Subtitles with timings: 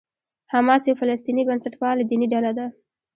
[0.53, 2.65] حماس یوه فلسطیني بنسټپاله دیني ډله ده.